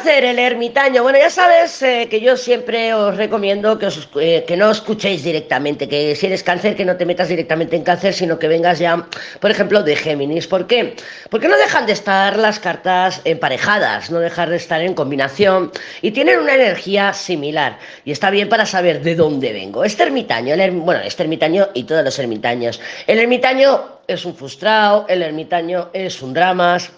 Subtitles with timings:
[0.00, 1.02] Cáncer, el ermitaño.
[1.02, 5.90] Bueno, ya sabes eh, que yo siempre os recomiendo que, os, eh, no escuchéis directamente,
[5.90, 9.06] que si eres cáncer, que no te metas directamente en cáncer, sino que vengas ya,
[9.40, 10.46] por ejemplo, de Géminis.
[10.46, 10.96] ¿Por qué?
[11.28, 15.70] Porque no dejan de estar las cartas emparejadas, no dejan de estar en combinación
[16.00, 17.78] y tienen una energía similar.
[18.06, 19.84] Y está bien para saber de dónde vengo.
[19.84, 22.80] Este ermitaño, el bueno, este ermitaño y todos los ermitaños.
[23.06, 26.90] El ermitaño es un frustrado, el ermitaño es un dramas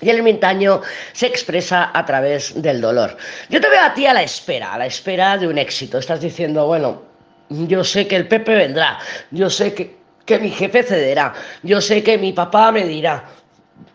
[0.00, 0.80] y el ermitaño
[1.12, 3.16] se expresa a través del dolor.
[3.48, 5.98] Yo te veo a ti a la espera, a la espera de un éxito.
[5.98, 7.02] Estás diciendo, bueno,
[7.50, 8.98] yo sé que el Pepe vendrá,
[9.30, 13.24] yo sé que, que mi jefe cederá, yo sé que mi papá me dirá,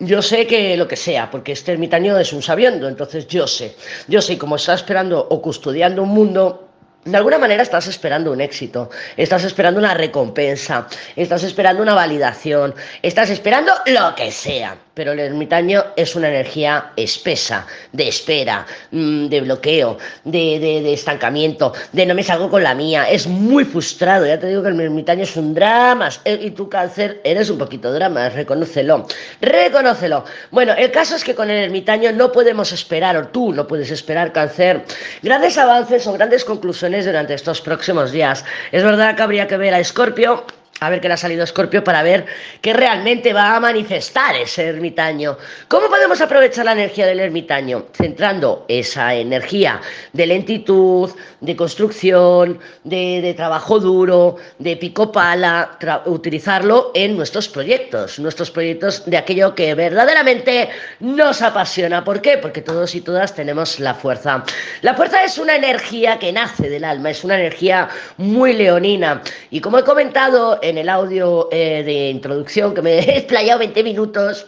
[0.00, 3.76] yo sé que lo que sea, porque este ermitaño es un sabiendo, entonces yo sé,
[4.08, 6.68] yo sé, como está esperando o custodiando un mundo,
[7.04, 12.74] de alguna manera estás esperando un éxito, estás esperando una recompensa, estás esperando una validación,
[13.02, 19.26] estás esperando lo que sea pero el ermitaño es una energía espesa, de espera, mm,
[19.26, 24.40] de bloqueo, de, estancamiento, de no me salgo con la mía, es muy frustrado, ya
[24.40, 28.30] te digo que el ermitaño es un drama, y tu cáncer eres un poquito drama,
[28.30, 29.06] reconócelo,
[29.42, 30.24] reconócelo.
[30.50, 33.90] Bueno, el caso es que con el ermitaño no podemos esperar, o tú no puedes
[33.90, 34.82] esperar cáncer,
[35.22, 38.46] grandes avances o grandes conclusiones durante estos próximos días.
[38.72, 40.46] Es verdad que habría que ver a Escorpio
[40.80, 42.26] a ver qué le ha salido Scorpio para ver
[42.60, 45.38] qué realmente va a manifestar ese ermitaño.
[45.68, 47.86] ¿Cómo podemos aprovechar la energía del ermitaño?
[47.92, 49.80] Centrando esa energía
[50.12, 51.10] de lentitud,
[51.40, 59.16] de construcción, de, trabajo duro, de pico pala, utilizarlo en nuestros proyectos, nuestros proyectos de
[59.16, 60.68] aquello que verdaderamente
[61.00, 62.04] nos apasiona.
[62.04, 62.38] ¿Por qué?
[62.38, 64.44] Porque todos y todas tenemos la fuerza.
[64.82, 69.22] La fuerza es una energía que nace del alma, es una energía muy leonina.
[69.50, 73.82] Y como he comentado, en el audio eh, de introducción que me he explayado 20
[73.84, 74.46] minutos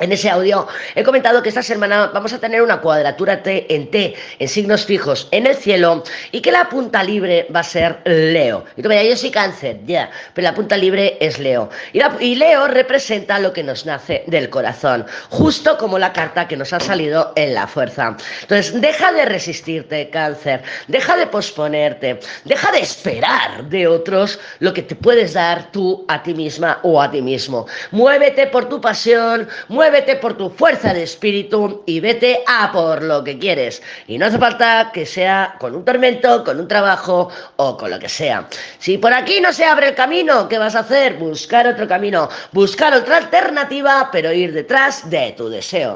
[0.00, 3.90] en ese audio he comentado que esta semana vamos a tener una cuadratura T en
[3.90, 8.00] T, en signos fijos en el cielo, y que la punta libre va a ser
[8.04, 8.64] Leo.
[8.76, 11.68] Y tú me dirás, yo soy cáncer, ya, pero la punta libre es Leo.
[11.92, 16.56] Y, y, Leo representa lo que nos nace del corazón, justo como la carta que
[16.56, 18.16] nos ha salido en la fuerza.
[18.42, 24.82] Entonces, deja de resistirte, cáncer, deja de posponerte, deja de esperar de otros lo que
[24.82, 27.66] te puedes dar tú a ti misma o a ti mismo.
[27.90, 33.02] Muévete por tu pasión, muévete Muévete por tu fuerza de espíritu y vete a por
[33.02, 33.80] lo que quieres.
[34.06, 37.98] Y no hace falta que sea con un tormento, con un trabajo o con lo
[37.98, 38.46] que sea.
[38.78, 41.14] Si por aquí no se abre el camino, ¿qué vas a hacer?
[41.14, 45.86] Buscar otro camino, buscar otra alternativa, pero ir detrás de tu deseo.